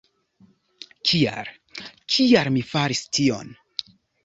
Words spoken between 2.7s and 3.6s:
faris tion?